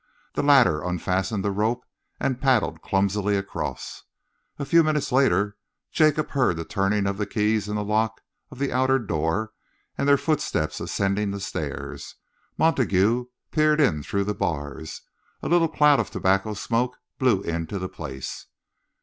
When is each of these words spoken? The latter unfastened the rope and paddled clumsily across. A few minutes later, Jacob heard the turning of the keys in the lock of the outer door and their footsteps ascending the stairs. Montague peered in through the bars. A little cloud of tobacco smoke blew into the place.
The 0.33 0.41
latter 0.41 0.81
unfastened 0.81 1.45
the 1.45 1.51
rope 1.51 1.85
and 2.19 2.41
paddled 2.41 2.81
clumsily 2.81 3.37
across. 3.37 4.01
A 4.57 4.65
few 4.65 4.83
minutes 4.83 5.11
later, 5.11 5.57
Jacob 5.91 6.31
heard 6.31 6.57
the 6.57 6.65
turning 6.65 7.05
of 7.05 7.19
the 7.19 7.27
keys 7.27 7.69
in 7.69 7.75
the 7.75 7.83
lock 7.83 8.19
of 8.49 8.57
the 8.57 8.73
outer 8.73 8.97
door 8.97 9.51
and 9.99 10.07
their 10.07 10.17
footsteps 10.17 10.79
ascending 10.79 11.29
the 11.29 11.39
stairs. 11.39 12.15
Montague 12.57 13.25
peered 13.51 13.79
in 13.79 14.01
through 14.01 14.23
the 14.23 14.33
bars. 14.33 15.03
A 15.43 15.47
little 15.47 15.69
cloud 15.69 15.99
of 15.99 16.09
tobacco 16.09 16.55
smoke 16.55 16.97
blew 17.19 17.41
into 17.43 17.77
the 17.77 17.87
place. 17.87 18.47